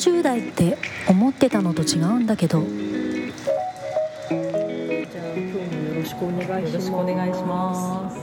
[0.00, 0.78] 40代って
[1.10, 2.72] 思ってたのと違うんだけどじゃあ
[4.32, 6.72] 今日もよろしくお願いします。
[6.72, 8.16] よろしくお願いします。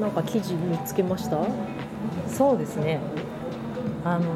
[0.00, 1.38] なんか記事見つけました？
[2.28, 3.00] そうですね。
[4.04, 4.28] あのー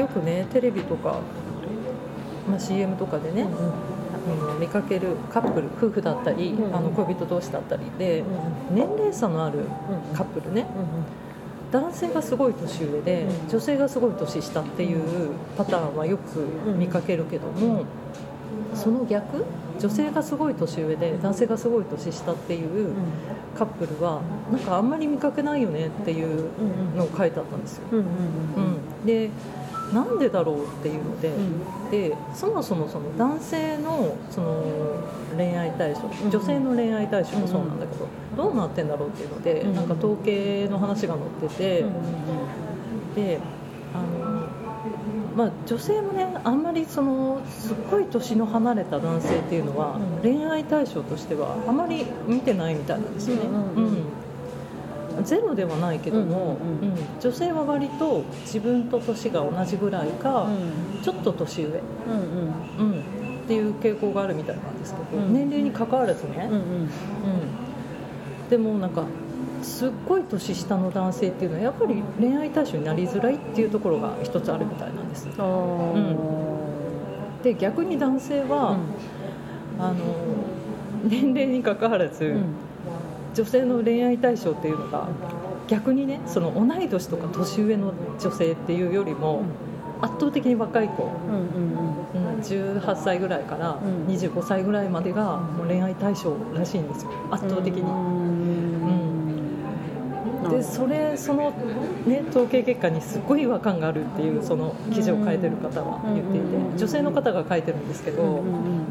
[0.00, 1.20] よくねテレビとか、
[2.48, 3.46] まあ、CM とかでね、あ
[4.46, 8.24] の見かけるカップル夫婦だったり、うんあの恋人同士だったりで、
[8.70, 9.66] 年齢差のある
[10.14, 10.64] カップルね、
[11.72, 13.48] 男性がすごい年上で、うん。
[13.48, 17.84] 女性がすごい年下っていうパターンはよく見かけるけども、
[18.74, 19.44] その逆
[19.80, 22.94] 女性がすごい年上で男性がすごい年下っていう
[23.56, 24.20] カップルは
[24.52, 26.50] なんかあんまり見かけないよねっていう
[26.96, 27.84] のを書いてあったんですよ。
[27.92, 29.30] うん、で
[29.92, 31.32] なんでだろうっていうので、
[31.90, 34.62] でそもそもその男性のその
[35.36, 36.30] 恋愛対象ん。
[36.30, 39.74] 女性の恋愛対象もそうなんだけど、どうなってんだろうっていうので、うん。
[39.74, 41.84] なんか統計の話が載ってて、
[43.14, 43.40] で
[43.94, 44.46] あの、
[45.36, 50.32] まあ、女性もねあんまりそのすっごい年の離れた男性っていうのは、うん。
[50.34, 53.42] 恋愛対象としてはあまり見てないみたいなんですよね。
[53.46, 53.94] うんうんうん。
[53.94, 54.29] うん
[55.24, 56.98] ゼロではないけども、うんうんうん。
[56.98, 60.48] うん女性は割と自分と年が同じぐらいか、
[61.02, 61.74] ちょっと年上、うん
[62.78, 62.92] うん。
[62.92, 63.02] うん、っ
[63.46, 65.34] ていう傾向があるみたいなんですけど、うん。
[65.34, 66.60] 年齢に関わらずね、うんうん。
[66.60, 66.88] うん。
[68.48, 69.04] でもなんか
[69.62, 75.28] すっごい年下の男性っていうのはやっぱり恋愛対象になりづらいっていうところが一つあるみたいなんです。
[75.36, 76.16] あー。
[77.42, 78.78] で逆に男性は、
[79.78, 79.96] あの
[81.04, 82.54] 年齢に関わらず、うん
[83.34, 85.08] 女性の恋愛対象っていうのが
[85.68, 89.44] 逆にねその同い年とか年上の女性っていうよりも
[90.02, 91.72] 圧倒的に若い子、うんうん
[92.14, 92.34] うん。
[92.34, 94.06] うん、18歳ぐらいからうん。
[94.06, 97.10] 25歳ぐらいまでがもう恋愛対象らしいんですよ。
[97.30, 97.82] 圧倒的に。
[97.82, 98.50] うん。
[100.50, 101.50] でそれその、
[102.06, 108.84] ね、統計結果にすっごい違和感があるっていうその記事を書いてる方は言っていうんて女性の方が書いてるんですけど、うん。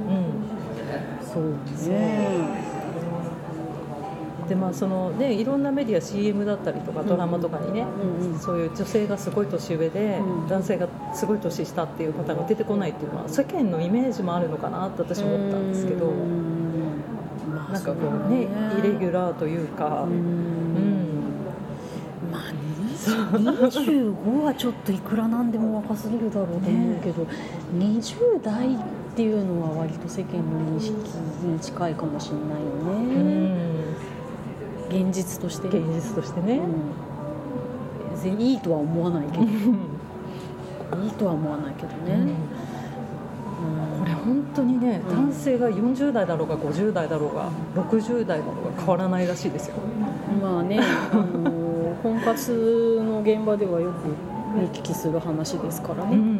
[1.21, 1.51] そう
[1.89, 2.68] ね
[4.49, 10.47] でまあそのね、いろんなメディア CM だったりとかドラマとかにね、うんうんそういう女性がすごい年上で、うん。
[10.47, 17.03] 男性がすごい年下っていう方が出てこないっていうのは世間のイメージもあるのかなって私思ったんですけど、うん
[17.53, 18.47] まあなんかこそううね。
[18.79, 20.15] イレギュララーというか、ううん。
[20.15, 21.09] ん
[22.31, 22.41] まあ
[23.37, 27.27] 25はちょっといくらなんでも若すぎるだろうと思うけど、
[27.77, 28.77] 20代っ
[29.15, 30.93] ていうのは割と世間の認識
[31.45, 33.38] に近いかもしれないようね、ん
[34.89, 35.67] 現実として。
[35.67, 36.57] 現実としてね。
[36.57, 37.09] うん
[38.19, 39.43] 別にいいとは思わないけど。
[39.43, 43.99] いいとは思わないけどね、うん。
[43.99, 45.27] これ本当にね、うん。
[45.27, 49.75] 男性が40代だろうが50代だろうが60代だろうが変わらないらしいですよ。
[50.41, 54.07] まあね、あの 婚活の現場ではよく
[54.59, 56.39] 見聞きする話ですからね、うん、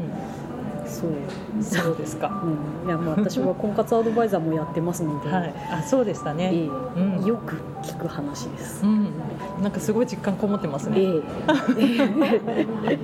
[1.00, 2.42] そう、そうですか。
[2.44, 6.52] うん、いやまあ私は婚活アドバイザーもやってますので、はい、あ、そうでしたね。
[6.54, 8.88] えうんえよく聞く話ですう。
[8.88, 9.08] ん、
[9.62, 11.00] なんかすごい実感こもってますね。
[11.00, 13.00] ええ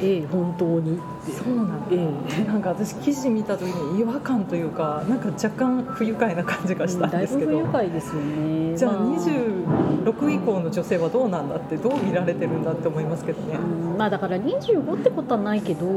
[0.00, 1.74] ええ本当にそうなんだ。
[1.90, 7.52] えなんか私記事見た時に違和感というか、なんか若干不愉快な感じがしたんですけど。
[7.52, 13.56] ぶ不愉快ですよねじゃあま26以降の女性はどうなんだってどう見られてるんだって思いますけどね。
[13.56, 15.90] うんまあだから25ってことはないけど、う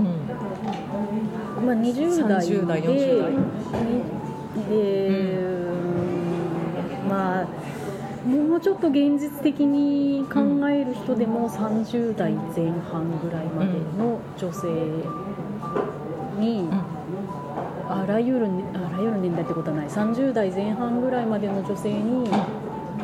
[0.00, 0.01] ん、
[1.62, 3.32] まあ、20代で30代40代。
[4.68, 5.38] で、
[7.08, 7.46] まあ
[8.26, 14.68] もうちょっと現実的に考える人でも30代前半ぐらいまでの女性
[16.38, 16.68] に、
[17.88, 19.88] あらゆるあらゆる年代ってことはない。
[19.88, 22.28] 30代前半ぐらいまでの女性に、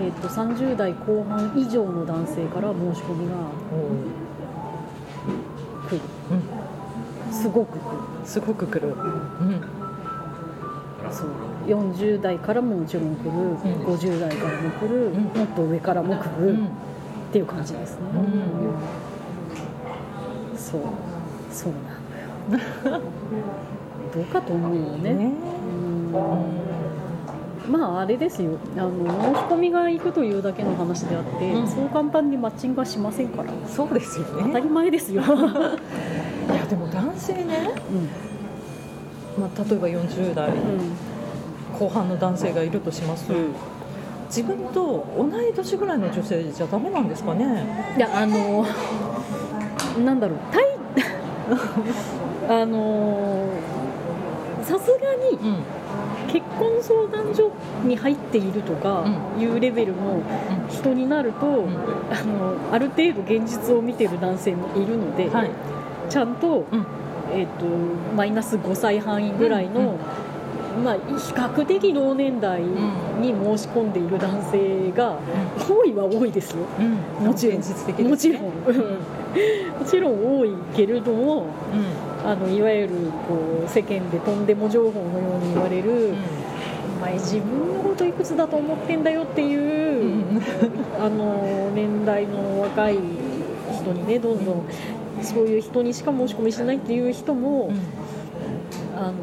[0.00, 3.34] えっと30代後半以上の男性から申し込みが
[5.90, 6.00] 来る。
[6.30, 6.57] うん、
[7.42, 7.78] すごく。
[7.78, 7.88] 来る。
[8.24, 8.88] すごく来る。
[8.88, 9.60] うん、
[11.10, 11.28] そう
[11.66, 13.56] 40代からももちろん来る、ん。
[13.84, 15.22] 50代からも来る、ん。
[15.22, 16.68] もっと上からも来る、うん、っ
[17.32, 18.06] ていう感じですね、
[20.56, 20.80] そう。
[21.50, 23.00] そうなのよ。
[24.14, 25.14] どうかと思うよね。
[25.14, 25.32] ね。
[26.12, 26.67] うん
[27.68, 28.58] まああれですよ。
[28.76, 31.68] あの申し込みが行くというだけの話であって、うん。
[31.68, 33.52] そう簡単にマッチングはしませんから。
[33.68, 34.60] そうですよ当たね。
[34.62, 37.70] り前ですよ、 いやでも男性ね、
[39.36, 39.42] うん。
[39.42, 40.50] まあ例えば40代。
[41.78, 43.30] 後半の男性がいるとします。
[44.26, 47.94] 自分と同い年ぐらいの女性じゃダメなんですかね。
[47.96, 48.66] いやあの
[50.04, 50.38] なんだろう。
[50.50, 50.64] 対
[52.62, 53.44] あの
[54.62, 55.62] さすがにうん、
[56.28, 57.50] 結婚相談所
[57.84, 59.04] に入っているとか
[59.38, 60.22] いうレベルの
[60.70, 61.68] 人になると、ん。
[62.10, 65.50] あのある程度現実を見てる男性もいるので、はい。
[66.08, 66.86] ちゃんと,、うん。
[67.32, 67.66] えー、と
[68.14, 69.98] マイナス5歳範囲ぐらいの、
[70.82, 71.00] まあ、比
[71.34, 75.18] 較的同年代に申し込んでいる男性が
[75.68, 76.64] 多いは多いですよ。
[76.78, 77.26] うん。
[77.26, 78.08] もちろん。
[78.08, 78.50] もちろん、も
[79.86, 82.94] ちろん多いけれどもうんあのいわゆる
[83.26, 86.12] こう世間でとんでも情報のように言われる、
[86.98, 90.42] お前自分のこといくつだと思ってんだよっていう、
[91.00, 92.98] あの年代の若い
[93.80, 94.62] 人にねどんどん
[95.22, 97.72] そういう人にしか申し込みしないっていう人も、
[98.94, 99.14] あの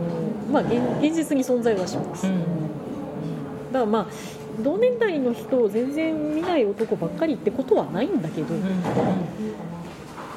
[0.51, 2.40] まあ、現現実に存在はします、うん。
[3.72, 4.08] だからまあ
[4.63, 8.56] 同年代の人を全然見ない男ばっかりってことはないんだけど、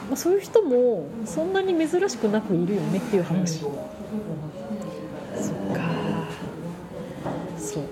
[0.09, 3.79] まあ、そういう人もそんなに珍しくなくいるよねっていう話、そっか。
[7.59, 7.85] そう。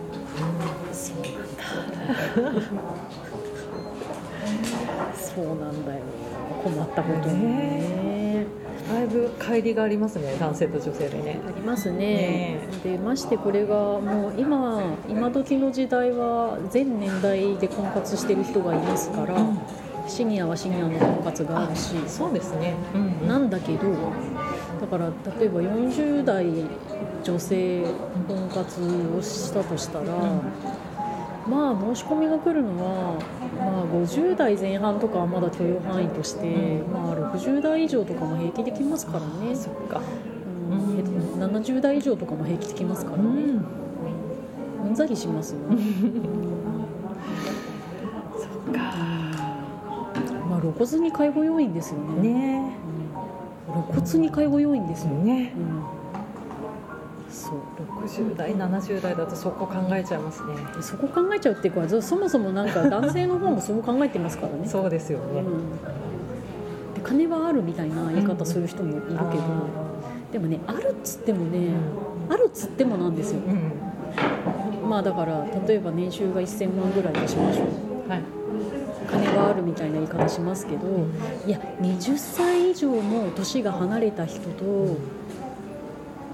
[0.93, 2.63] そうなんだ。
[5.15, 6.01] そうなんだよ。
[6.65, 8.47] 困ったことにね。
[8.89, 11.41] だいぶ乖離がありますね男性と女性でね。
[11.47, 11.99] ありますね。
[11.99, 12.69] ね。
[12.85, 19.35] でましてこれがもう今今時の時代は全年代で婚活してる人がいますから、
[20.07, 22.75] シニアはシニアの婚活があるしそうですね。
[22.95, 23.89] うんなんだけど
[24.81, 26.47] だから例えば40代
[27.25, 27.85] 女性
[28.29, 28.81] 婚活
[29.17, 30.05] をしたとしたら、
[31.49, 33.15] まあ申し込みが来るのは、
[33.59, 36.93] まあ、50代前半とかはまだ許容範囲として、うん。
[36.93, 40.01] まあ、60代以上とかも平気できますからね、そっか。
[40.71, 40.99] うん。
[40.99, 43.25] えっと70代以上とかも平気できますからね、
[44.85, 44.95] うん。
[44.95, 45.61] ざりしますよ。
[45.71, 45.77] ね。
[50.67, 52.33] 露骨に介護要員ですよね。
[52.33, 52.73] ね。
[53.93, 55.53] 露骨に介護要員ですよね。
[57.31, 57.59] そう
[58.07, 60.55] 60代70代だとそこ考えちゃいますね。
[60.75, 64.67] でそこ考えちゃうっていうかそもそもなんか 男性の方もそう考えてますからね。
[64.67, 65.41] そうですよね。
[65.41, 66.95] うん。
[66.95, 69.21] で金はあるみたいな言い方する人もいるけど、
[70.33, 71.69] でもねあるっつってもね、
[72.29, 73.41] あるっつってもなんですよ。
[73.47, 74.89] うん。
[74.89, 77.63] まあだから例えば年収が1000万ぐらいとしましょ
[78.07, 78.11] う。
[78.11, 78.36] はい
[79.07, 81.07] 金はあるみたいな言い方しますけど、
[81.47, 84.97] いや20歳以上の年が離れた人と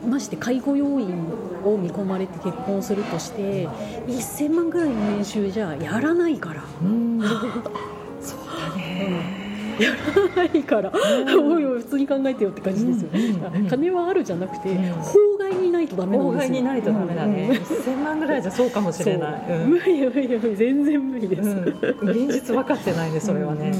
[0.09, 1.27] まして介護要員
[1.65, 3.69] を見込まれて結婚するとして
[4.07, 6.65] 1000万ぐらいの年収じゃやらないから。
[6.83, 7.21] うん。
[8.21, 8.41] そう
[8.71, 9.43] だね。
[9.79, 9.91] や
[10.37, 10.93] らないから、
[11.39, 14.93] おいおい普通に考えてよって感じですよ、うんうん金はあるじゃなくて、うん。
[14.93, 16.49] 法外にないとダメなん法ですよ。
[16.49, 17.57] 外にないとダメだね、うん。
[17.57, 19.43] 1000万ぐらいじゃそうかもしれない。
[19.67, 22.09] 無理無理無理全然無理です、うん。
[22.09, 23.73] 現実分かってないねそれはね、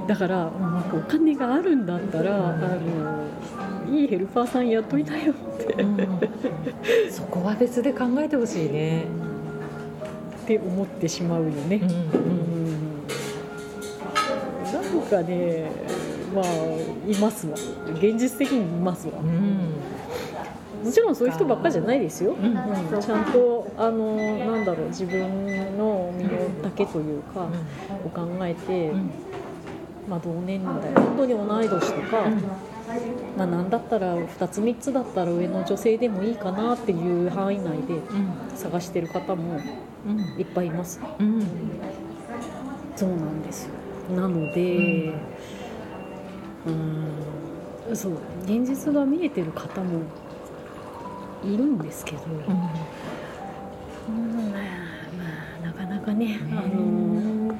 [0.00, 0.06] うん。
[0.06, 0.50] だから
[0.92, 3.24] お金があるんだったら、あの
[3.90, 5.96] いいヘルパーさんやっといたよって、うん。
[7.10, 9.06] そこは別で考えてほしいね、
[10.44, 11.90] って思ってしまうよね、うん。
[11.90, 11.98] うん。
[14.72, 15.70] なんかね
[16.34, 16.44] まあ
[17.10, 17.54] いますわ
[18.00, 20.84] 現実的にいますわうん。
[20.84, 22.44] もちろんそういう人ばっかじゃないですよ、うん。
[22.44, 23.02] うん。
[23.02, 27.48] ちゃんとあのなんだろう自分の身の丈というか、
[28.04, 29.10] を考えて、うん。
[30.08, 32.30] まあ、同年代本当に同い年とか、
[33.36, 38.00] まあ、なんだったら2つ3つだったら上の女性でもいいかなっていう範囲内で
[38.54, 39.60] 探してる方も
[40.06, 40.40] うん。
[40.40, 41.00] いっぱいいます。
[41.18, 41.46] うん。
[42.96, 43.72] そうなんですよ。
[44.16, 45.12] なので
[47.88, 47.96] うん。
[47.96, 48.12] そう。
[48.44, 50.00] 現実が見えてる方も
[51.44, 52.22] いるんですけど、
[54.08, 54.52] うん。
[54.52, 54.58] ま
[55.62, 57.56] あ、なかなかね、あのうん、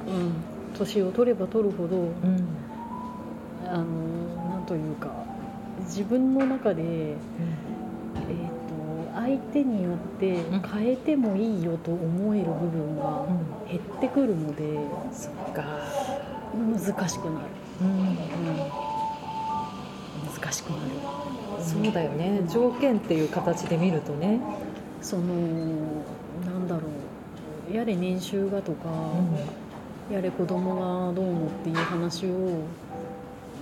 [0.76, 2.12] 年を取れば取るほど、うん。
[3.66, 3.84] あの
[4.50, 5.10] なんというか
[5.80, 13.26] 自分の中で、えー、と相手によって変えてもいいよと思える部分が
[13.68, 14.78] 減ってくるので
[15.12, 15.64] そっか。
[16.54, 17.46] 難しくなる、
[17.82, 17.88] うん。
[17.88, 18.16] うん、
[20.48, 20.82] 難しくなる。
[21.62, 22.42] そうだよね。
[22.48, 24.40] 条件っていう形で見るとね。
[25.02, 25.24] その
[26.46, 26.82] なんだろ
[27.70, 27.74] う。
[27.74, 28.88] やれ年収がとか、
[30.10, 32.28] やれ子供がどうのっていう話を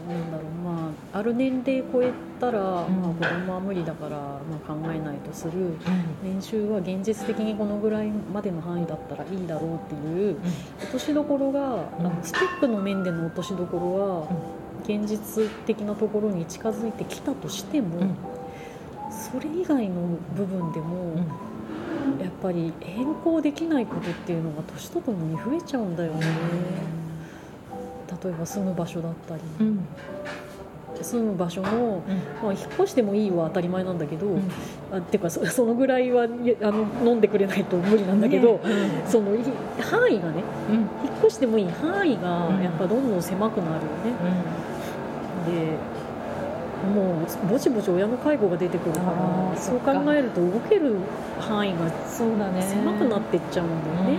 [0.08, 0.64] なんだろう。
[0.64, 5.76] まあある年齢超えたら、まあ、子供は無理だから、まあ、考えないとする。
[6.22, 10.36] 年収は現実的にこのぐらいまでの範囲だったらいいだろうっていう
[10.82, 14.28] 落としどころが、あのステップの面での落としどころは、
[14.85, 18.14] 現実的なところに近づいてきたとしても、
[19.11, 19.95] それ以外の
[20.37, 21.16] 部分でも、
[22.21, 26.26] やっぱり変更できないことっていうのが年とともに増えちゃうんだよね。
[28.23, 29.87] 例えば住む場所だったり、うん
[31.04, 32.02] 住む場所も、
[32.42, 34.42] まあ、引っ越してもいいは当たり前なんだけど、ん。
[34.92, 39.42] あっていうかそそのぐらいはあの飲んでくれないと無理なんだけど、ねそのい
[39.80, 40.76] 範囲がねうん。
[40.76, 42.62] うん引っ越してもいい範囲がうん。
[42.62, 43.86] やっぱどんどん狭くなるよね。
[45.46, 45.76] で
[46.94, 50.96] もうぼちぼち親の介護が出てくるからそう考えると動ける
[51.40, 51.90] 範囲が
[52.60, 54.18] 狭くなってっちゃうんだよ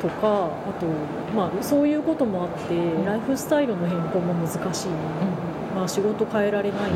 [0.00, 0.86] とかあと、
[1.34, 3.04] まあ、そういうこともあって、ん。
[3.06, 4.88] ライフスタイルの変更も難しい、
[5.74, 6.94] まあ、仕事変えられないとか、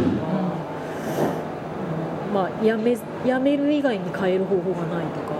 [2.28, 3.02] うんまあ、辞め辞
[3.40, 5.34] める以外に変える方法がないとか、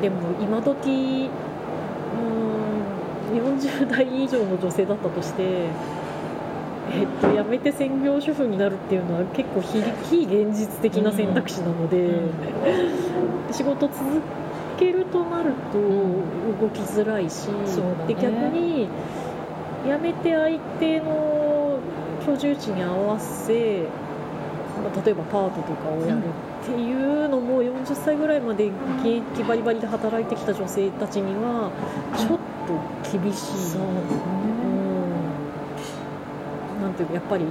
[0.00, 1.30] でも今時
[3.32, 5.42] うん40代以上の女性だったとして、
[6.92, 12.20] えっと、辞めて専業主婦になるっていうのは結構非非現実的な選択肢なので、
[13.50, 13.98] 仕事続
[14.78, 18.14] けるとなると動きづらいし、そうだね。
[18.14, 18.88] で逆に
[19.84, 21.43] 辞めて相手の
[22.26, 23.82] 居住地に合わせ、
[24.82, 28.68] まあ例えばパートとかをやるっていうのも40歳ぐらいまで
[29.00, 31.70] 現役バリバリで働いてきた女性たちには
[32.16, 33.56] ちょっと厳しい。
[33.58, 33.92] そうだね
[36.76, 36.82] うん。
[36.82, 37.44] なんていうかやっぱり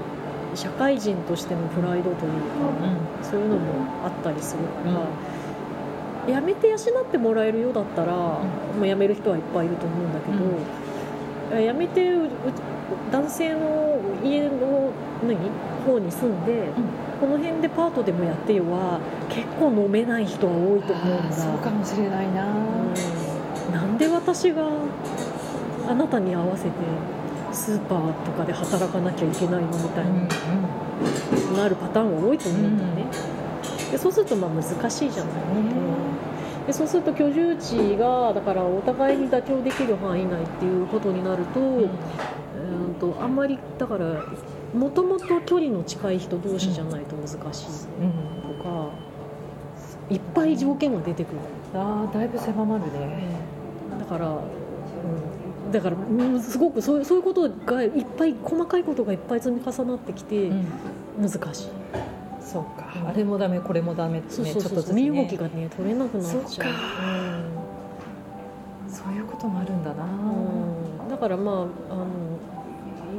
[0.56, 2.38] 社会人としてのプライドというか、
[3.24, 3.64] そういうのも
[4.04, 5.00] あったりするか
[6.28, 6.80] ら、辞めて養っ
[7.12, 8.44] てもらえるようだったら、も
[8.80, 10.38] う辞める人はいっぱいいると思うんだけど、
[11.60, 12.30] 辞めてうう
[13.12, 14.92] 男性の家の
[15.28, 15.38] 何？
[15.84, 16.70] 方に住んで、
[17.20, 21.36] この辺でパートでもやってよは結構飲めない人は多いと思うんだ。
[21.36, 22.50] そうかもしれないな、う
[23.70, 23.74] ん。
[23.74, 24.64] なんで私が
[25.90, 26.72] あなたに合わせて
[27.52, 30.26] スーパーとかで働かなきゃいけないのみたいに
[31.58, 33.06] なるパターンは多いと思うんだよね、
[33.92, 35.34] でそうするとまあ難しいじゃない、
[36.68, 41.90] でそうすると居住地がだからお互いに妥協できる範囲内っていうことになると,、うん、
[43.00, 44.24] とあんまりだから
[44.74, 47.38] もともと距離の近い人同士じゃないと難しい
[48.58, 48.90] とか、
[50.10, 51.38] いっぱい条件が出てくる。
[51.76, 53.28] ああだいぶ狭まるね、
[54.00, 60.52] だから、うん、だからうんすごくそうそういうことがいっぱい細かいことがいっぱい積み重なってきて
[61.20, 61.70] 難しい、
[62.44, 63.08] そうか、うん。
[63.08, 66.42] あれもダメこれもダメってねちょっとずつ、ね、身動きがね取れなくなっちゃう。
[66.48, 66.70] そうか。
[68.88, 70.06] そういうこともあるんだな、
[71.10, 71.52] だからま
[71.90, 72.08] ああの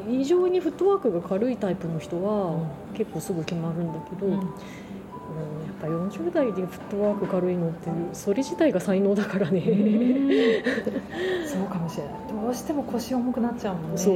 [0.08, 4.32] 異常にフットワークが軽いタイプの人は、結構すぐ決まるんだけど、うん。
[4.34, 9.60] うんやっぱ40代でフットワーク軽いのってそれ自体が才能だからね、
[11.44, 12.12] そうかもしれない。
[12.44, 13.98] どうしても腰重くなっちゃうもんね。
[13.98, 14.14] そう。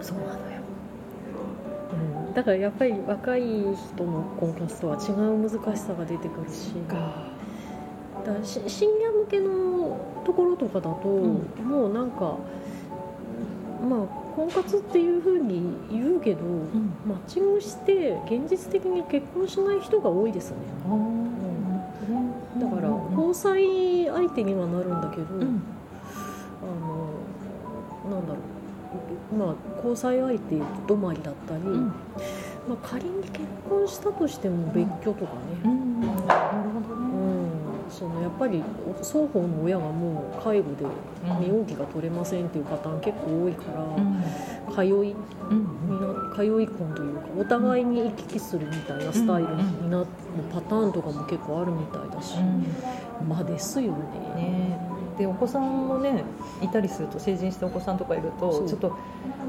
[0.00, 0.38] そうなん、
[2.34, 6.72] だからやっぱり若い人の婚活とは違う難しさが出てくるし。
[6.88, 7.30] か。
[8.24, 11.42] だしシニア向けのところとかだと、ん。
[11.64, 12.38] もうなんか
[13.88, 16.94] まあ婚活っていうふうに言うけど、うん。
[17.06, 20.56] マッチングして現実的に結婚しない人が多いですね。
[20.86, 22.60] あー。
[22.60, 23.12] だからうん。
[23.12, 25.62] 交際相手にはなるんだけど、うん。
[26.62, 26.66] あ
[28.06, 28.61] のなんだろう
[29.36, 31.92] まあ交際相手止まりだったり、うん。
[32.68, 35.32] まあ、仮に結婚したとしても別居とか
[35.64, 36.00] うね、ん。
[36.00, 37.11] なるほどうね、ん
[37.92, 38.62] そのやっぱり
[39.02, 40.86] 双方の親がもう介護で
[41.40, 45.14] 身動きが取れませんっていうパターン結構多いから、通い
[46.34, 50.06] 通い婚というかお互いに行き来するみたいなスタイルになる
[50.52, 52.38] パターンとかも結構あるみたいだし、
[53.28, 53.98] まあですよね。
[54.34, 54.78] ね。
[55.18, 56.24] でお子さんもね
[56.62, 58.96] いたりすると成人したお子さんとかいるとちょっと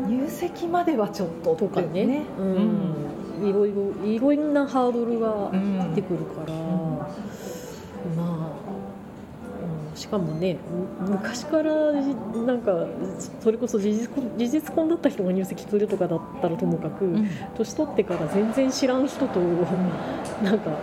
[0.05, 2.05] 入籍まではちょっととかね。
[2.05, 3.73] ねうん、いろい
[4.19, 5.95] ろいろんなハードルがうん。
[5.95, 7.52] 出てくるから、まあ、うん、し
[10.13, 10.57] かもね
[11.01, 12.13] む昔からじ
[12.45, 12.85] なんか
[13.41, 17.29] それこそ事実婚事実婚だった人が入籍するとかだったらともかく、うん。
[17.55, 19.39] 年取ってから全然知らん人と
[20.43, 20.77] なんか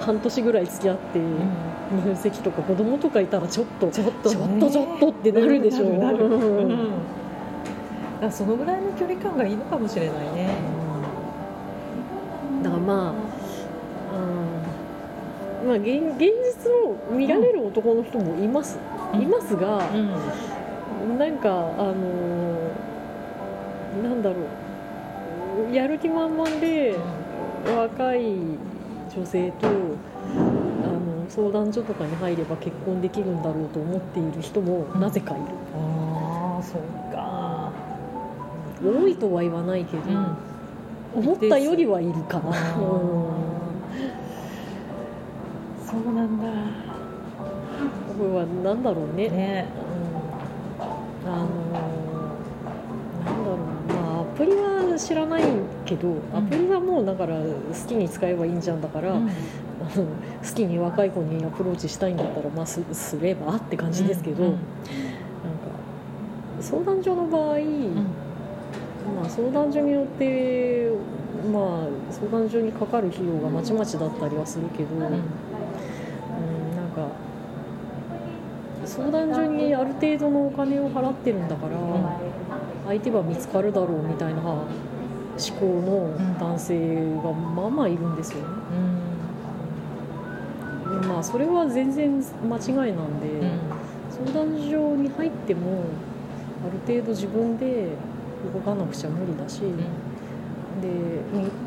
[0.00, 4.36] 半年ぐらい付き合って入籍とか子供とかいたらちょっとちょっとね。
[4.36, 6.46] ちょっとちょっとってなるでしょなるなる
[8.22, 8.30] うん。
[8.30, 10.48] そのぐらいの距離感がいいのかもしれないね。
[12.62, 13.16] だからまあ、うん、
[15.66, 18.78] まあ現現実を見られる男の人もいます、
[19.12, 19.22] うん。
[19.22, 19.96] いますが、う
[21.14, 21.18] ん。
[21.18, 24.36] なんかあのーなんだろ
[25.70, 25.74] う。
[25.74, 26.94] やる気満々で
[27.76, 28.36] 若い
[29.14, 35.44] 女性とあの相談所とかに入れば結婚できるんだろうと思っている人もなぜかいる、
[35.74, 36.82] ああそう
[37.12, 37.72] か。
[38.84, 40.36] 多いとは言わないけど、うん。
[41.14, 42.52] 思ったよりはいるかな、
[46.04, 46.46] そうなんだ。
[48.18, 49.28] これはなんだろうね。
[49.30, 49.66] ね。
[51.24, 51.32] うん。
[51.32, 51.46] あの
[53.24, 55.42] なんだろうな、まあ、アプリは知らない
[55.86, 57.42] けど、アプリはもうだから好
[57.88, 59.26] きに使えばいいんじゃんだから、うん。
[59.26, 59.32] 好
[60.54, 64.50] きに若い子にアプローチしたいんだったら、まあ、すすればって感じですけど、うん。
[64.50, 64.60] なんか
[66.60, 67.94] 相談所の場合、うん。
[69.16, 70.90] まあ、相談所によって
[71.52, 75.12] まあ相談所にかかる費用がまちまちだったりはするけど、うん、なん
[76.90, 77.08] か
[78.96, 81.76] 相談所にある程度のお金を払ってるんだから、
[82.86, 84.66] 相手は見つかるだろうみたいな思
[85.60, 88.44] 考の男性がまあまあいるんですよね。
[91.02, 93.50] でまあそれは全然間違いなんで、
[94.10, 95.84] 相談所に入っても
[96.66, 97.88] ある程度自分で
[98.54, 99.66] 動かなくちゃ無理だし、で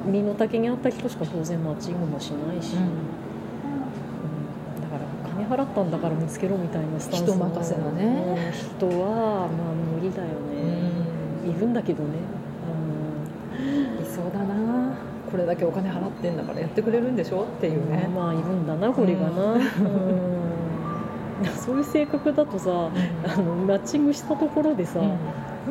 [0.03, 2.89] 身の丈に合った人しか当然マッチングもしないし、うん
[5.49, 8.53] 払ったんだから見つけろみたいなスタンスの人任せなね。
[8.53, 12.09] 人はまあ無理だよね、いるんだけどね、
[14.01, 14.93] いそうだな。
[15.31, 19.61] これだけお金払ってんだからやってくれるんでしょっていうね、まあいるんだなこれがな、うん。
[21.55, 24.99] そういう性格だとさ、あのマッチングしたところでさ、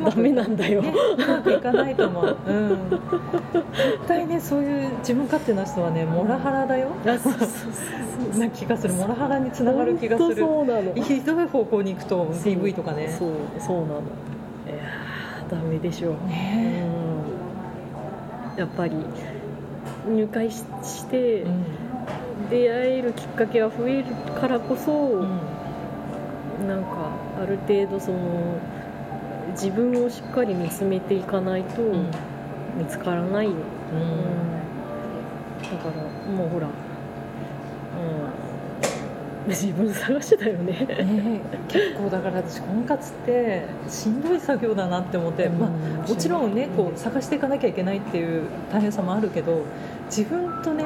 [0.04, 6.88] ダメなんだよ、ね、うまくいかないと思う、うん、絶対ねそういう自分勝手な人はねモラハラだよ。
[8.38, 8.94] な気がする。
[8.94, 10.36] モラハラにつながる気がする。
[10.36, 10.94] そうなの。
[10.94, 13.08] ひどい方向に行くと DV とかね。
[13.08, 13.30] そう。
[13.58, 14.00] そうなの。
[14.00, 14.02] い
[14.70, 16.84] やーダメでしょう、ね。
[18.52, 18.96] うん、やっぱり
[20.06, 21.64] 入会しして、うん。
[22.50, 24.04] 出会えるきっかけが増える
[24.40, 25.38] からこそ、うん。
[26.66, 28.18] なんかある程度その
[29.60, 32.06] 自分をしっかり見つめていかないとうん。
[32.78, 33.54] 見つからないよ、う
[33.94, 34.02] うん。
[34.02, 34.58] ん
[35.62, 36.70] だからもうほら、う
[39.48, 40.86] ん、自分探しだよね。
[40.86, 45.70] ね結構だから私婚活ってしんどい作業だなって思って、まあ、
[46.08, 49.64] もちろんねこう探していかなきゃいけないっていう大変さもあるけど
[50.06, 50.84] 自分とね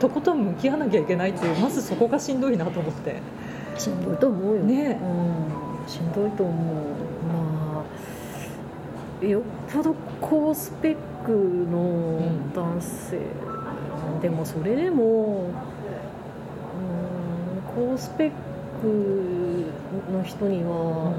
[0.00, 3.20] とことん向き合わなきゃいけないっていうまずそこがしんどいなと思って。
[3.78, 6.74] しんどいと思うよ、ねうん、しんどいと思う。
[6.74, 7.09] まあ
[9.22, 12.20] よっぽど高スペックの
[12.54, 13.20] 男性、
[14.22, 15.50] でもそれでも、
[17.76, 18.30] うん、高スペッ
[18.80, 19.66] ク
[20.12, 21.12] の人には、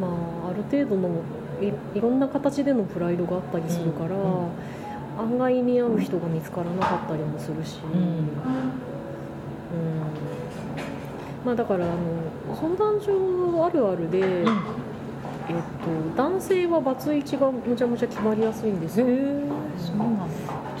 [0.00, 0.08] ま
[0.46, 1.22] あ、ある程度の
[1.60, 4.48] いいろんな形でのプライドがあったりするから、うん
[5.18, 8.00] 案外に合う人が見つからなかったりもするし、うん。
[8.00, 8.28] うん。
[11.44, 14.44] まあ、だからあの相談所あるあるで、
[15.48, 20.24] えっと、男性はバツイチがむちゃむちゃ決まりやすいんですよ、そうなんだ。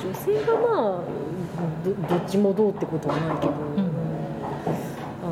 [0.02, 1.00] 女性がまあ
[1.84, 3.52] どどっちもどうってことはないけど、
[5.22, 5.26] あ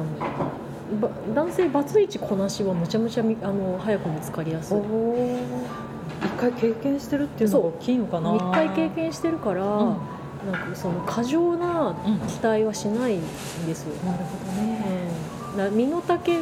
[0.94, 4.78] のば男性バツイチこなしはむちゃむちゃみあの早く見つかりやすい。
[4.78, 8.34] 一回経験してるっていうのが大きいのかな。
[8.34, 9.96] 一回経験してるから、うん。
[10.44, 11.96] なんかその過剰な
[12.28, 13.22] 期待はしないん
[13.66, 15.08] ですよ、なるほどね。
[15.56, 16.38] うん、身の丈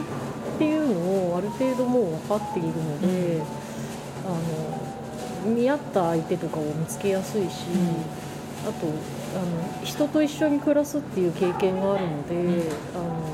[0.63, 3.43] っていうのをある程度もう分かっているので、
[4.25, 4.29] あ
[5.49, 7.67] の見合った相手とかを見つけやすいし、
[8.65, 8.87] あと
[9.37, 12.39] あの人と一緒に暮らすっていう経験があるので、ん。
[12.95, 13.33] あの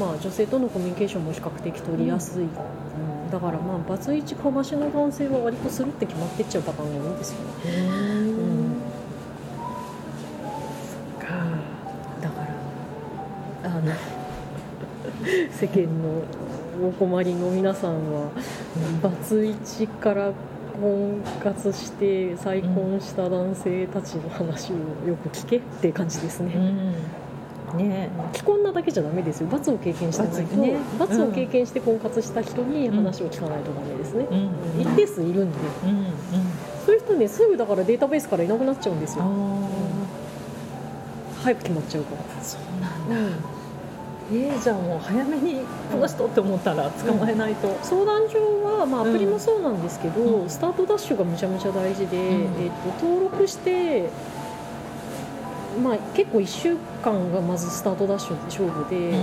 [0.00, 3.30] まあ、女性とのコミュニケーションも比較的取りやすい、うん。
[3.32, 8.58] だからまあバツイチかましの男性は割とするって決まってっちゃうパターンが多いんですよね。
[15.58, 16.22] 世間の
[16.80, 18.30] お困りの皆さんは
[19.02, 20.32] バツイチから
[20.80, 24.76] 婚活して再婚した男性たちの話を
[25.08, 26.54] よく聞けって感じですね、
[27.72, 27.78] うん。
[27.78, 29.48] ね既婚なだけじゃダメですよ。
[29.48, 30.76] 罰を経験してないと、罰ね。
[30.98, 34.38] 罰を経験して婚活した人に話を聞かないとダメですね、うん。
[34.38, 34.40] う
[34.78, 35.58] ん一定数いるんで。
[36.86, 39.24] そういう人ねすぐだからデータベースからいなくなっちゃうんですよ。
[39.24, 39.68] あ
[41.42, 42.22] 早く決まっちゃうから。
[42.40, 43.57] あそうなんだ
[44.30, 45.60] えー、じゃあもう早めに
[45.90, 50.50] この人って思ったら捕まえないと、相談所は、まあ、アプリもそうなんですけど、うん。
[50.50, 54.10] スタートダッシュがめちゃめちゃ大事で、んえっと登録して、
[55.82, 59.14] まあ、結構1週間がまずスタートダッシュで勝負で、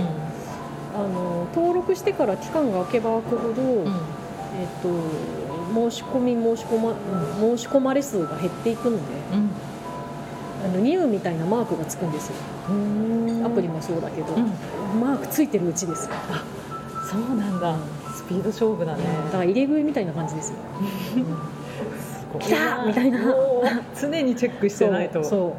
[0.94, 3.92] あの登録してから期間が空けば空くほど、うん。
[4.58, 4.88] えっと、
[5.90, 6.94] 申し込み申し込ま、
[7.38, 9.02] 申し込まれ数が減っていくので
[10.64, 12.34] あのニューみたいなマークがつくんですよ。
[12.50, 12.55] うん
[13.44, 15.00] アプリもそうだけど、うん。
[15.00, 16.14] マークついてるうちですよ。
[17.10, 17.76] そうなんだ。
[18.14, 19.04] スピード勝負だね。
[19.26, 20.56] だから入れ食いみたいな感じですよ。
[22.40, 23.20] 来たみたいな。
[23.98, 25.22] 常にチェックしてないと。
[25.22, 25.52] そう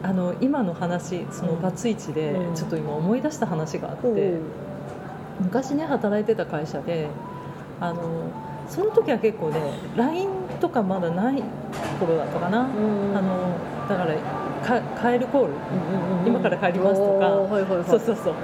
[0.00, 2.54] あの今の話そのうんバツイチでうん。
[2.54, 4.40] ちょっと今思い出した話があって、うん。
[5.40, 7.08] 昔ね働いてた会社で
[7.80, 8.30] あの
[8.68, 9.60] その時は結構ね
[9.96, 10.28] LINE
[10.60, 11.42] とかまだない
[11.98, 13.16] 頃だったかな、うん。
[13.16, 13.56] あの
[13.88, 14.14] だから
[14.80, 15.52] か帰るコール。
[15.52, 16.26] うんうんうん。
[16.26, 17.26] 今から帰りますとか。
[17.26, 17.84] はいはいはい。
[17.84, 18.34] そうそうそう。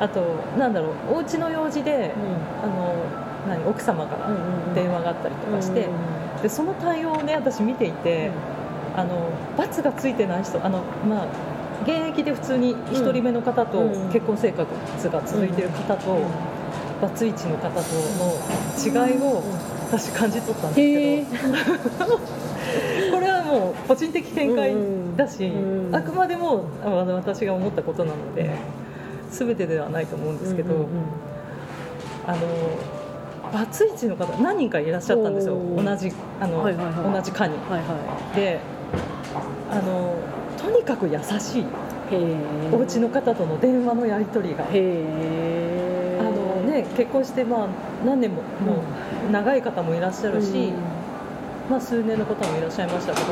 [0.00, 0.20] あと
[0.58, 1.14] なんだろう。
[1.14, 2.12] お家の用事で
[2.62, 2.94] あの
[3.48, 4.74] 何奥様からうんうんうん。
[4.74, 5.88] 電話があったりとかして、
[6.42, 8.30] でその対応をね私見ていて、
[8.96, 11.26] あの罰がついてない人あのまあ
[11.82, 16.18] 現役で普通に1人目の方とうん結婚生活が続いている方と、
[17.00, 19.42] バツイチの方との違いを
[19.90, 21.48] 私感じ取ったんですけ
[22.04, 22.20] ど、
[23.52, 24.74] もう個人的見解
[25.16, 28.50] だし、うんうんあくまでもあの私が思ったことなので
[29.30, 30.88] 全てではないと思うんですけど、うんうんうん。
[32.26, 32.38] あの
[33.52, 35.58] バツイチの方何人かいらっしゃったんですよ。
[35.76, 36.10] 同じ
[36.40, 37.12] あの、はいはいはい。
[37.12, 37.54] 同じ課に。
[37.68, 38.58] はいはで
[39.70, 40.14] あの
[40.56, 41.66] とにかく優しい。
[42.72, 44.64] お家の方との電話のやり取りが。
[44.64, 47.68] あのね、結婚してまあ
[48.04, 48.82] 何年もも
[49.28, 50.72] う長い方もいらっしゃるし、
[51.72, 53.28] まあ、数年の方もいらっしゃいましたけど、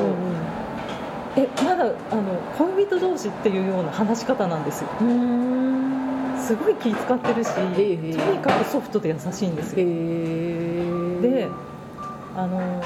[1.36, 4.88] えまだあの恋人同士っていうような話し方なんですよ。
[4.98, 6.40] うんうん。
[6.40, 8.16] すごい気使ってるし、ええ。
[8.16, 11.20] とにかくソフトで優しいんですへよえ。
[11.20, 11.48] で
[12.34, 12.82] あの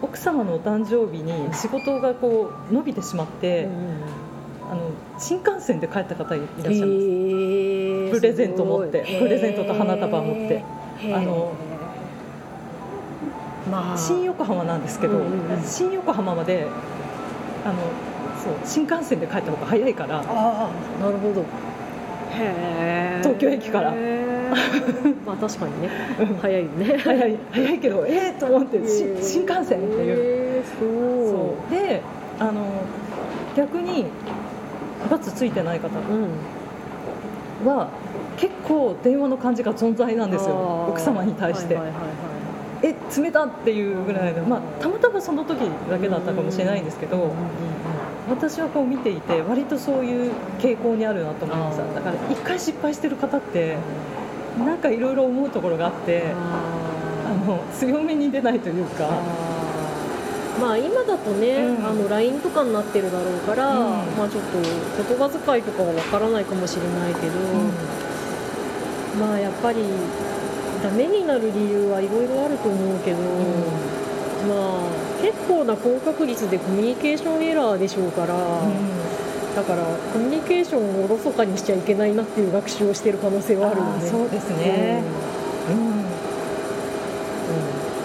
[0.00, 3.66] 奥様のお誕生日に仕事がこう伸びてしまって、
[4.70, 4.88] あの
[5.18, 8.12] 新幹線で帰った方いらっしゃいます。
[8.12, 10.64] ププレゼント持ってプレゼントと花束持って。
[11.12, 11.52] あの
[13.70, 13.98] まあ。
[13.98, 15.62] 新横浜なんですけど、うんうんうん。
[15.62, 16.66] 新横浜まで
[17.64, 17.74] あの
[18.42, 20.18] そう新幹線で帰った方が早いから。
[20.18, 21.42] ああなるほど。
[21.42, 21.44] へ
[22.40, 23.18] え。
[23.22, 23.92] 東京駅から。
[25.26, 25.88] まあ確かにね。
[26.40, 26.98] 早いよね。
[26.98, 30.64] 早い早いけどええと思って新幹線っていう。
[30.74, 31.70] そう。
[31.70, 32.02] で
[32.40, 32.52] あの
[33.56, 34.06] 逆に
[35.10, 37.68] バツついてない方うん。
[37.68, 37.88] は
[38.36, 40.86] 結構電話の感じが存在なんですよ。
[40.88, 42.02] 奥様に対して、はいはいはい
[42.82, 47.32] え冷たっていうぐらいの、まあ、たまたまその時だけだったかもしれないんですけど、はい
[48.30, 53.76] 私はこう見ていて割とそういう傾向にあるなと思いましただから一回失敗してる方って
[54.58, 56.92] なんかいろいろ思うところがあってあ
[57.26, 59.08] あの強めに出ないというか。
[59.08, 60.60] ー。
[60.60, 61.86] まあ今だとね、うん。
[61.86, 63.86] あの LINE とかになってるだろうから、うん。
[64.16, 67.32] まあちょっと言葉遣いとかはわからないかもしれないけど、
[69.18, 69.82] まあやっぱり
[70.82, 73.18] ダメになる理由はいろいろあると思うけど、
[74.48, 78.34] まあ結構な高確率でコミュニケーションエラーでしょうから、
[79.54, 84.08] だからコミュニケーションをおろそかにしちゃいけないなっていう学習をしてる可能性はあるよね。
[84.08, 85.02] そうですね、
[85.70, 85.76] うん。
[85.76, 86.04] うん。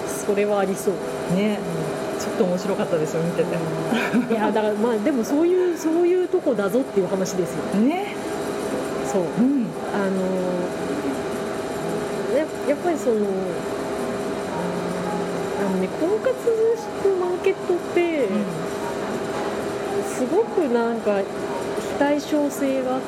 [0.07, 0.93] それはありそう、
[1.35, 1.57] ね。
[2.19, 3.55] ちょっと面白かったですよ見てて、
[4.33, 7.63] いやだからまあでもそういうそういうとこだぞっていう話ですよ。
[7.79, 8.15] ね。
[9.05, 9.21] そう。
[9.21, 9.67] うん。
[9.93, 10.46] あの
[12.67, 13.15] ややっぱりその
[15.59, 16.35] あのね婚活
[17.07, 18.27] のマーケットって
[20.05, 21.25] すごくなんか非
[21.97, 23.07] 対称性があって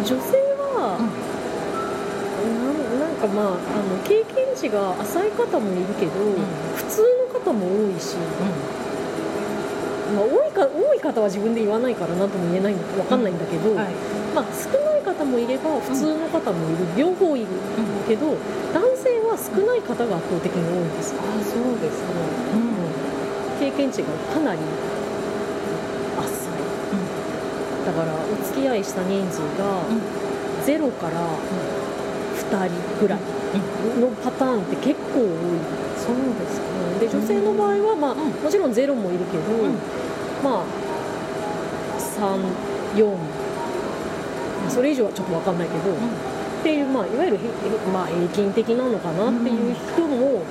[0.00, 0.96] 女性は、
[2.46, 6.12] なんなんかまああの経験値が浅い方もいるけど、
[6.74, 7.02] 普通
[7.34, 8.16] の方も多いし、
[10.16, 17.46] まあ、多いか多い方は自分で言わないから何とも言えないわかんないんだけど、はいまあ、少ない方もいれば普通の方もいる、両方いる
[18.06, 18.36] けど
[18.72, 21.14] 男性は少ない方が圧倒的に多いんです。
[21.14, 22.08] よあそうですか、
[23.58, 24.58] 経験値がかなり
[26.18, 29.82] 浅いだからお付き合いした人数が
[30.64, 31.26] 0から
[32.36, 33.20] 2人ぐらい
[34.00, 35.28] のパターンって結構多い。
[36.00, 36.66] そうですか
[36.98, 39.74] で女性の場合は、まあ、もちろんゼロもいるけど、ん。
[40.42, 40.64] まあ
[41.98, 43.39] 34
[44.70, 47.40] それ以上はちょっと分かんないけど、っていう、まあ、いわゆるへ、
[47.92, 50.44] まあ、平均的なのかなっていう人もい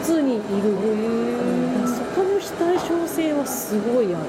[0.00, 4.24] 普通にいる、うんそこの非対称性はすごいある、なる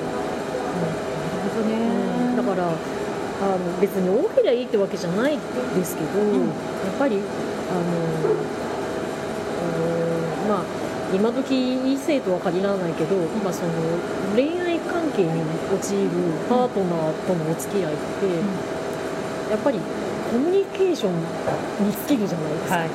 [1.56, 6.48] ほどね、だからあの別に多ければいいってわけじゃないですけど、ん。
[6.48, 6.54] や
[6.94, 7.82] っぱりあの
[10.44, 10.64] うんまあ
[11.14, 13.72] 今時異性とは限らないけど、まあ、その
[14.36, 15.42] 恋愛関係に
[15.72, 16.10] 陥る
[16.50, 18.02] パートナーとのお付き合いって、
[19.50, 19.80] やっぱり
[20.32, 21.14] コミュニケーション
[21.86, 22.90] に尽きるじゃないですか、はい、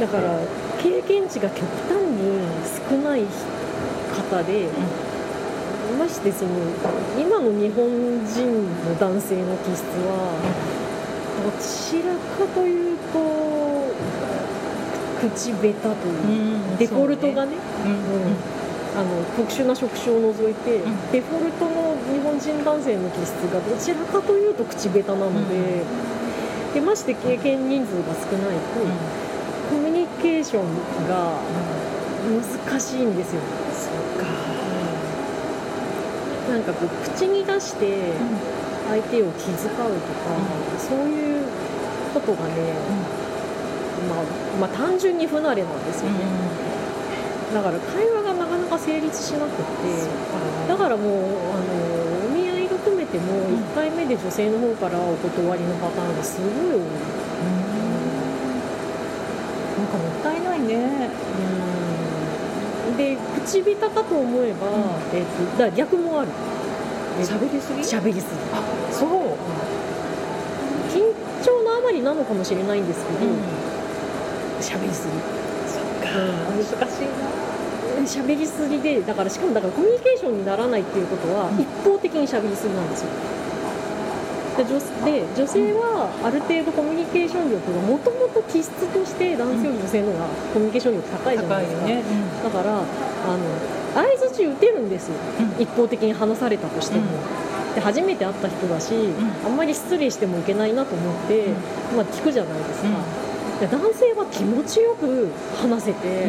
[0.00, 0.38] だから
[0.82, 2.46] 経験値が極端に
[2.90, 3.24] 少ない
[4.14, 4.68] 方で、
[5.98, 6.50] ましてその
[7.18, 7.88] 今の日本
[8.26, 10.36] 人の男性の気質は
[11.44, 13.32] どちらかというと
[15.20, 16.30] 口下手というか、う
[16.74, 17.56] んデフォルトがね。
[17.84, 17.92] うん。
[17.92, 17.94] う
[18.58, 18.61] ん
[18.94, 21.12] あの特殊な職種を除いて、ん。
[21.12, 25.82] デフォルトの日本人男性の気質がどちらかというと口下手なので,、
[26.74, 28.80] でまして経験人数が少ないと、
[29.70, 30.64] コミュニケーション
[31.08, 31.38] が
[32.68, 33.40] 難しいんですよ。
[33.72, 34.26] そうか、
[36.52, 38.12] なんかこう口に出して
[38.88, 39.72] 相手を気遣うとか、
[40.78, 41.46] そういう
[42.12, 42.74] ことがね、
[44.08, 44.24] まあ、
[44.60, 46.18] まあ単純に不慣れなんですよね、
[47.54, 48.21] だから会話
[48.84, 49.62] 成立しなくって
[50.68, 51.08] だからもう
[51.54, 56.80] あのお見合いが組めても1回目で女性の方からお断りのパターンがすごい多い、
[59.78, 61.10] なんかもったいないね。
[62.88, 62.96] うん。
[62.96, 64.66] で口下手かと思えば、
[65.14, 65.24] えっ
[65.56, 66.30] とだ逆もある。
[67.22, 67.80] 喋りすぎ？
[67.80, 68.36] 喋りすぎ。
[68.92, 69.08] そう、
[70.90, 71.14] 緊
[71.44, 73.18] 張のあまりなのかもしれないんですけど
[74.60, 75.12] 喋、りすぎ。
[76.02, 77.51] 難しいな
[78.04, 81.60] 喋りすぎでだからしかもだからコミュニケーションにならないっていうことは、うん。
[81.60, 83.08] 一方的に喋りすぎなんですよ。
[84.52, 92.04] で女で女性はある程度コミュニケーション力がもともと気質として男性より女性の方がコミュニケーション力高いじゃないですか、高いよね、
[92.44, 93.40] だからあの
[93.94, 95.62] 相づち打てるんですよ、うん。
[95.62, 97.04] 一方的に話されたとしても、
[97.74, 99.14] で初めて会った人だし、ん。
[99.46, 101.50] あんまり失礼してもいけないなと思って、う
[101.94, 101.96] ん。
[101.96, 103.60] まあ、聞くじゃないですか、うん。
[103.60, 106.26] で男性は気持ちよく話せて、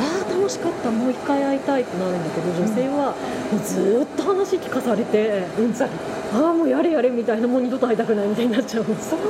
[0.00, 0.19] ああ楽
[0.50, 3.14] しかったもう一回会いたいってなるんだけど女性は
[3.52, 5.90] もうずーっと話聞かされて、うんざり
[6.32, 8.84] ああもうやれやれみたいなもう二度と会いたくないみたいになっちゃう。
[8.84, 9.26] そ うか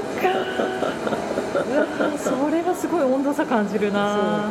[2.18, 4.50] それはすごい温度差感じるな。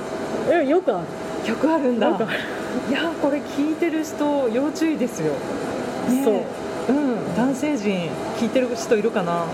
[0.50, 1.02] えよくあ
[1.46, 1.50] る？
[1.50, 2.08] よくあるんだ。
[2.10, 5.34] いやこれ聞いてる人要注意ですよ、
[6.10, 6.96] ねそう。
[6.96, 7.36] うん。
[7.36, 9.46] 男性陣聞いてる人いるかな？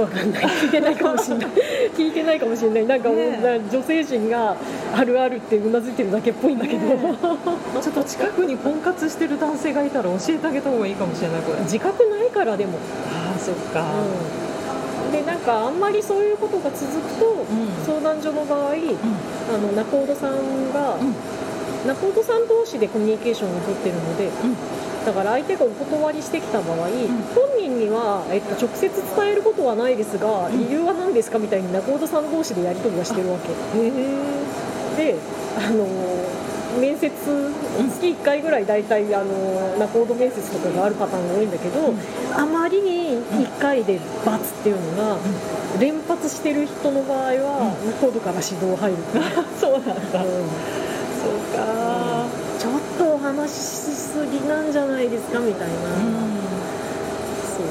[0.00, 0.44] わかんない。
[0.44, 1.48] 聞いてないかもしれない。
[1.96, 2.86] 聞いてないかもしれない。
[2.86, 4.56] なんかもう、ねな女性陣が
[4.94, 6.98] あるあるってうなずいてるだけっぽいんだけど、ね
[7.82, 11.60] ちょっと近くに婚活してる男性がいたら教えてあげた方がいいかもしれないこれ。
[11.62, 12.78] 自覚ないからでも、
[13.12, 13.84] ああそっか。
[15.06, 17.46] うん、でなんかあんまりそういうことが続くと、ん。
[17.86, 21.14] 相談所の場合あの仲人さんが、うん。
[21.86, 24.30] 仲人さん同士でコミュニケーションを取ってるので、ん
[25.04, 26.88] だから相手がお断りしてきた場合、本
[27.58, 30.58] 人には、えっと、直接伝えることはないですが、ん。
[30.58, 33.50] 理由は何ですかみたいに仲人さん同士でやり取りはしてるわけ。
[33.50, 34.34] へえ
[34.96, 35.16] で
[35.58, 35.86] あの
[36.80, 41.94] 面接月1回ぐらい大体あの仲人面接とかがあるパターンが多いんだけど、
[42.36, 45.18] あまりに1回で×っていうのが
[45.78, 48.96] 連発してる人の場合は仲人から指導入る、
[49.60, 49.92] そうなんだ。
[49.92, 50.28] うん。
[51.22, 52.24] そうか。
[52.58, 52.93] ちょっと
[53.34, 53.58] お話しし
[54.14, 57.66] すぎなんじゃないですかみたいな、そう。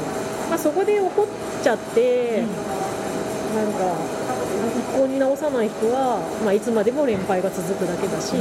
[0.49, 1.25] まあ、そこで怒っ
[1.63, 2.43] ちゃって、
[3.55, 3.95] なんか
[4.77, 8.35] 一向に直さない人は、まあ、いつまでも連敗が続くだけだし、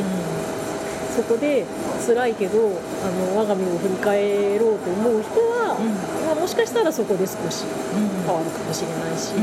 [1.14, 1.64] そこで
[2.04, 5.78] 辛いけどあの我が身を振り返ろうと思う人は、
[6.26, 7.66] まあ、もしかしたらそこで少し
[8.26, 9.34] 変わるかもしれないし、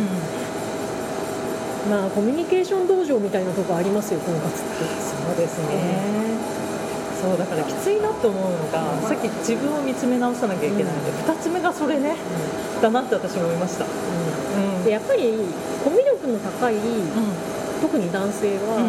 [1.89, 4.83] まあコミュニケーション道場みたいなとこありますよ婚活って。
[4.83, 6.68] そうですね
[7.19, 12.15] そうだからきついなって思うのがさっき自分を見つめ直さなきゃいけないんで、2つ目がそれね
[12.81, 13.85] だなって私も思いました。
[13.85, 13.87] う
[14.79, 14.83] ん。
[14.85, 15.35] でやっぱり
[15.83, 16.75] コミュ力の高い
[17.81, 18.87] 特に男性は、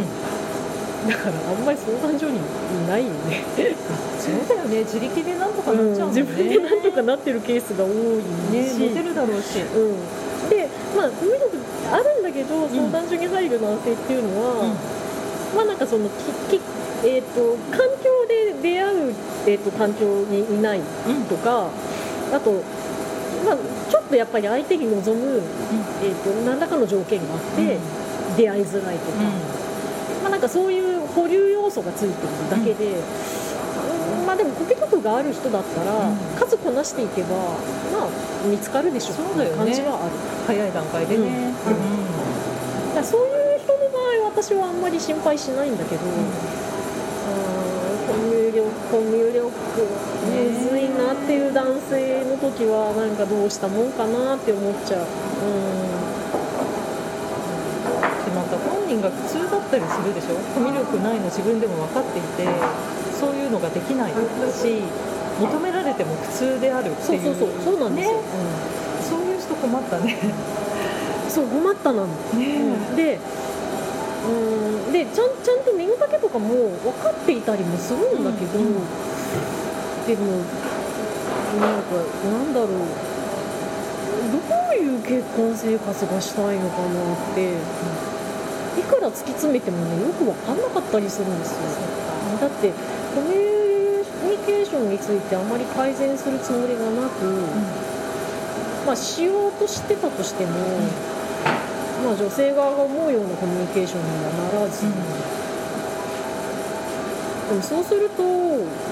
[1.09, 3.43] だからあんまり相談所にいないよね。
[4.23, 4.79] そうだよね。
[4.87, 8.23] 自力でなんとかなっちゃうもんね、自分でなんとかなってるケースが多い
[8.55, 9.59] し、ねモテるだろうし。
[9.59, 11.59] うん、でまあコミュ力
[11.91, 14.65] あるんだけど相談所に入る男性っていうのは、
[15.57, 16.09] まあなんかその
[16.51, 16.61] きき
[17.03, 18.10] えー、と環境で
[18.61, 19.15] 出会う、
[19.47, 20.81] えー、と環境にいない
[21.29, 21.69] とか、
[22.33, 22.53] あと、
[23.45, 23.57] まあ、
[23.91, 25.43] ちょっとやっぱり相手に望む、
[26.03, 27.79] えー、と何らかの条件があって、
[28.37, 29.19] 出会いづらいとか、
[30.23, 34.27] まあ、なんかそういう保留要素がついてるだけで、うん。
[34.27, 36.17] まあでもコケ力がある人だったら、うん。
[36.39, 37.37] 数こなしていけば
[37.93, 38.09] まあ
[38.47, 39.57] 見つかるでしょそうだよね。
[39.57, 40.13] 感じはある。
[40.47, 41.55] 早い段階でね、うん。
[42.89, 46.03] だからそういう人の場合私はあんまり心配しないんだけど、
[48.59, 55.07] あーコミュ力むずいなっていう男性の時はなんかどうしたもんかなって思っちゃう、
[58.27, 60.35] でまた本人が苦痛だったりするでしょ？
[60.55, 62.49] コミュ力ないの自分でも分かっていて
[63.15, 64.83] そういうのができないし
[65.39, 67.23] 求められても苦痛であるっていう。
[67.23, 67.79] そうそうそう。
[67.79, 68.23] そうなんですよ、ね。
[69.09, 70.19] そういう人困ったね。
[70.25, 70.33] うん
[71.31, 72.97] そう困ったなの、うん。
[72.97, 73.21] でうん
[74.93, 76.49] でちゃんちゃんと身の丈とかも
[76.83, 78.75] 分かっていたりもするんだけど、うんうん
[80.07, 80.43] でも
[81.61, 82.71] なんかなんだろう。
[84.31, 84.39] ど
[84.73, 87.55] ういう結婚生活がしたいのかなって、
[88.79, 91.61] いくら突き詰めてもねよく分かんなかったりするんですよ。
[92.41, 92.73] だって
[93.15, 97.25] コミュニケーションについてあまり改善するつもりがなく、
[98.87, 100.53] まあ、しようとしてたとしても、
[102.05, 104.89] まあ、女性側が思うようなコミュニケーションにはならず、で
[107.55, 108.23] もそうすると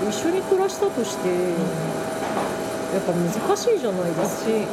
[0.09, 1.35] 一緒に暮らしたとして、や
[3.01, 4.45] っぱ難しいじゃないですか。
[4.45, 4.67] 私、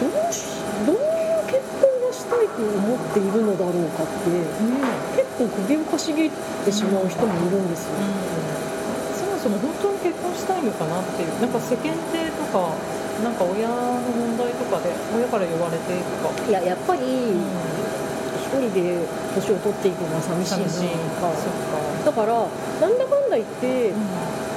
[0.00, 0.44] どうし
[0.86, 1.00] どういう
[1.46, 4.12] 結婚がしたいいと思っているのだろうかって
[5.16, 7.94] 結構首をかしげてしまう人もいるんですよ、
[9.16, 12.74] そもそも本当に結婚したいのかなっていうなんか世間体とか
[13.22, 19.04] なんか親の問題とかで親から言われてとか、いややっぱり一人で
[19.34, 20.68] 年を取っていくのは寂しいな。
[20.68, 20.96] 寂しい。
[21.20, 22.48] かそっか、だから
[22.80, 23.92] なんだかんだ言って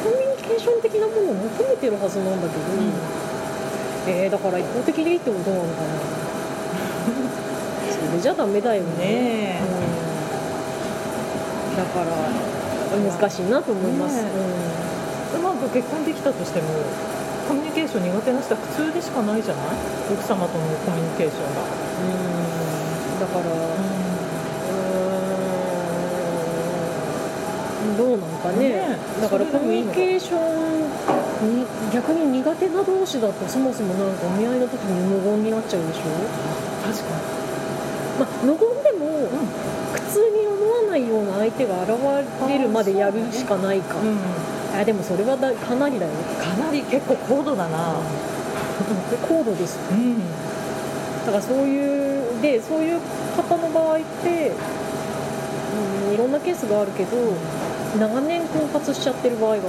[0.03, 2.63] コミュニケーション的なものを求めてるはずなんだけど、
[4.07, 5.87] えー、だから一方的でいいってことなのかな。
[7.91, 8.89] それじゃダメだよね。
[8.97, 9.61] ねえ。
[11.71, 12.07] うん、だから
[12.93, 14.29] 難しいなと思います、ね
[15.33, 16.67] うまく結婚できたとしても
[17.47, 19.65] コミュニケーション苦手な人は普通でしかないじゃない？
[20.13, 22.05] 奥様とのコミュニケーションが、う
[23.17, 27.97] ん、だからうーん。
[27.97, 28.69] どうなんかね。
[28.69, 36.01] ねだからコミュニケーションに逆に苦手な同士だとそもそもなんかお見合いの時に無言になっちゃうでしょ？
[36.87, 37.05] 確か
[38.19, 39.27] まあ、無言でも
[39.93, 41.91] 苦痛に思わないような相手が現
[42.47, 44.17] れるまでやるしかないか、に、うん、
[44.75, 46.11] あでもそれはだかなりだよ。
[46.41, 47.95] かなり結構高度だな、
[49.27, 49.77] 高度です。
[49.91, 50.17] うん、
[51.25, 52.99] だからそういうでそういう
[53.37, 54.51] 方の場合って、
[56.09, 57.17] うん、いろんなケースがあるけど
[57.99, 59.63] 長年婚活しちゃってる場合がある。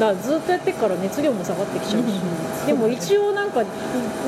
[0.00, 2.66] だからずっとやってっから熱量も下がってきちゃうし、うん。
[2.66, 3.62] でも一応なんか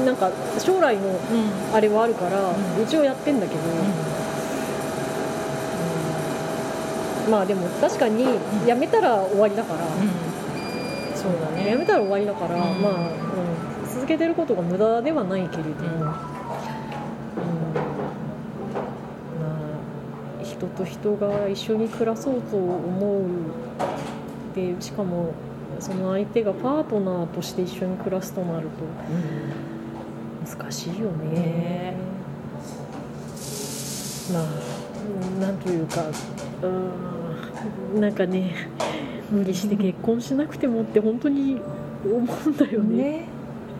[0.04, 1.16] なんか将来のうん。
[1.74, 2.82] あれはあるから、うん。
[2.84, 3.60] 一応やってんだけど、
[7.32, 9.90] まあでも確かにうんやめたら終わりだから、うん、
[11.16, 11.70] そうだね。
[11.70, 12.82] やめたら終わりだから、うん。
[12.82, 12.92] まあ、
[13.84, 15.96] うん、続けてることが無駄ではないけれども、うん。
[15.96, 16.04] うん。
[16.04, 16.12] ま
[20.42, 23.24] あ人と人が一緒に暮らそうと思う
[24.54, 25.32] でしかも
[25.80, 28.84] その相手がパートナーとして一緒に暮らすとなると
[30.54, 31.30] 難しいよね。
[31.30, 31.96] ね
[34.34, 36.04] まあなんというか
[36.62, 37.21] うん
[37.98, 38.52] なんかね
[39.30, 41.60] 無理して結婚しなくてもって本当に
[42.04, 42.96] 思うんだよね。
[42.96, 43.24] ね。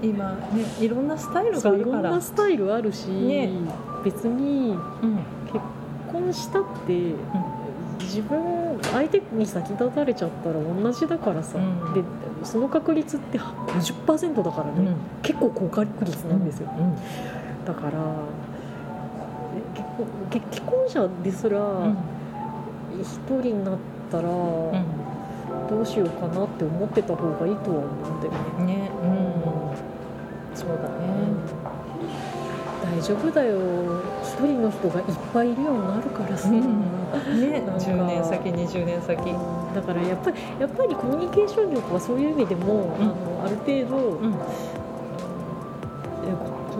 [0.02, 0.36] 今ね
[0.80, 3.50] いろんなスタイルがそういろんあるからなスタイルあるし、ね。
[4.04, 5.18] 別にうん。
[5.52, 5.64] 結
[6.10, 7.14] 婚したって、
[8.00, 11.94] 自分相手に先立たれちゃったら同じだからさ、うん。
[11.94, 12.02] で
[12.42, 14.96] その確率って50%だからね、うん。
[15.22, 17.64] 結構高確率なんですよ、うん。
[17.64, 17.92] だから
[19.54, 21.96] え結婚結既婚者ですらうん
[23.02, 23.78] 一人になっ
[24.10, 24.32] たらう
[24.76, 25.02] ん。
[25.68, 28.74] どうしようかなって思ってた方がいいとは思うんだよね。
[28.74, 30.56] ねうん。
[30.56, 31.62] そうだね。
[32.82, 33.58] 大丈夫だよ。
[34.22, 36.60] 一人の人がいっぱいいるようになるからさ、うん。
[37.40, 37.84] ねなんか。
[37.84, 39.16] 10年先20年先。
[39.74, 43.02] だからやっぱりやっぱりコミュニケーション力はそういう意味でも、うん。
[43.02, 44.34] あのある程度、うん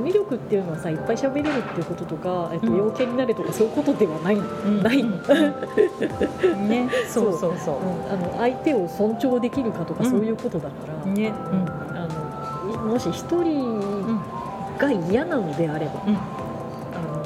[0.02, 2.76] えコミュ力っていうのはさいっぱい喋れるっていうこととか、えっと、うん。
[2.76, 4.82] 陽キャになれとかそういうことではない、うん。
[4.82, 6.68] ない、うん。
[6.68, 6.88] ね。
[7.08, 7.38] そう。
[7.38, 7.58] そう。
[7.58, 7.76] そう。
[8.10, 10.10] あの相手を尊重できるかとかうん。
[10.10, 10.74] そういうことだか
[11.06, 11.32] ら、ね。
[11.32, 12.08] あ
[12.66, 14.20] のいもし一人うん
[14.78, 16.16] が嫌なのであれば、うん。
[16.16, 16.18] あ
[17.00, 17.22] の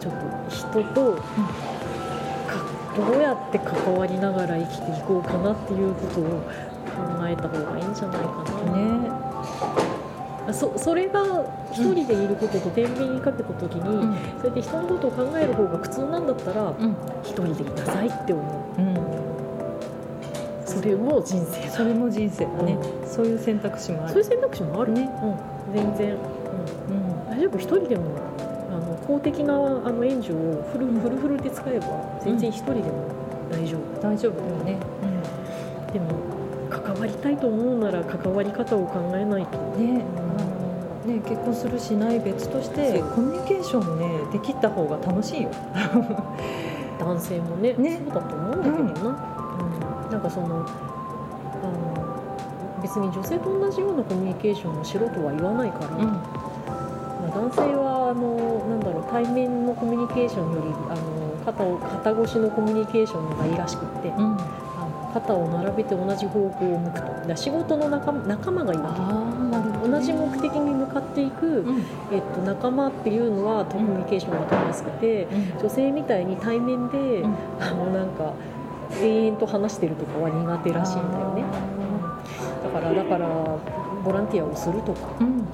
[0.00, 0.14] ちょっ
[0.74, 1.22] と人と、か
[2.96, 8.72] どうやって関わりながら生きていこうかなっていうことを考えた方がいいんじゃないかな。
[8.76, 9.91] ね
[10.50, 14.16] そそれが一人でいることと天秤にかけた時に、うん。
[14.40, 16.96] そうやって人のことを考える方が苦痛なんだったらうん。
[17.22, 18.42] 一人でいなさいって思
[18.76, 18.80] う。
[18.80, 18.96] うん。
[20.66, 21.70] それも人生だ。
[21.70, 22.78] それも人生だね。
[23.06, 24.12] そういう選択肢もある。
[24.12, 24.92] そういう選択肢もある。
[24.92, 25.10] ね。
[25.22, 27.30] うん、全然、うん、うん。
[27.30, 27.58] 大丈夫？
[27.58, 28.02] 一人でも
[28.70, 29.58] あの公的なあ
[29.92, 31.86] の援助をフルフルフルで使えば
[32.24, 33.06] 全然一人でも
[33.50, 34.78] 大丈夫、大丈夫だよね。
[35.92, 36.31] でも関
[37.02, 39.58] わりたいと思うなら関わり方を考えないと。
[39.76, 40.04] ね。
[40.16, 45.50] あのね結婚するしない別としてコミュニケーションをねできた方が楽しいよ。
[47.00, 48.00] 男性もねね。
[48.04, 49.16] そうだと思うんだけどな、
[50.06, 50.12] うん。
[50.12, 50.64] なんかそのあの
[52.80, 56.22] 別に女性と同じようなコミュニケーションをしろとは言わないから、ま
[57.26, 58.36] あ、男性はあの
[58.68, 64.36] なんだろう対面のコミュニケーションよりあの肩を肩越しのコミュニケーションの方がいいらしくって、うん
[65.12, 67.28] 肩を並べて同じ方向を向くと。
[67.28, 71.78] だ仕事の仲仲間がいるほど同じ目的に向かっていく、うん。
[72.12, 75.26] えっと、仲間っていうのはコミュニケーションが取りやすくて、
[75.60, 77.34] 女性みたいに対面で、うん。
[77.60, 78.32] あのなんか
[79.00, 81.44] 永遠と話してるとかは苦手らしいんだよね。
[82.62, 83.28] だからだから
[84.04, 85.46] ボランティアをするとかうん。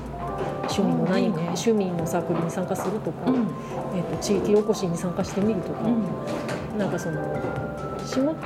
[0.63, 1.43] 趣味の何かね。
[1.45, 3.37] 趣味のサークルに参加するとか、うん。
[3.97, 6.79] えっと、地域おこしに参加してみるとか、うん。
[6.79, 7.23] なんかその
[8.05, 8.37] 仕事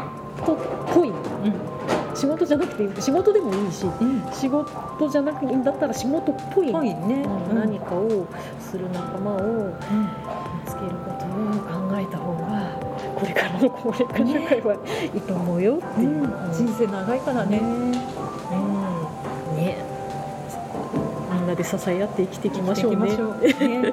[0.43, 1.11] っぽい。
[1.11, 1.73] うん
[2.15, 4.23] 仕事じゃなくて仕事でもいいしうん。
[4.33, 6.73] 仕事じゃなくていいんだったら仕事っぽい。
[6.73, 7.55] ね、うん。
[7.55, 8.27] 何かを
[8.61, 9.75] する仲間を見
[10.67, 11.29] つけることを
[11.63, 12.79] 考えた方が
[13.17, 14.75] これからの高齢化社会は
[15.15, 16.53] いいと思うよっていう、うん。
[16.53, 17.93] 人生長いからね、うん。
[19.57, 19.77] ね。
[21.33, 23.11] みんなで支え合って生きていきましょうね。
[23.11, 23.41] う。
[23.41, 23.93] ね。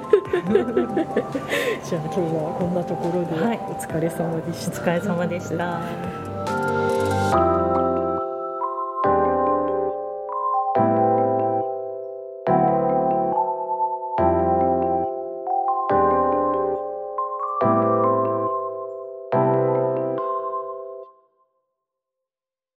[1.84, 3.60] じゃあ今日はこんなところではい。
[3.68, 6.19] お疲れ様でした、お疲れ様でした。